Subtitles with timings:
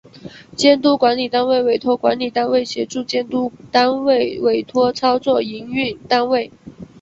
[0.55, 6.51] 监督管理单位委托管理单位协助监督单位委托操作营运单位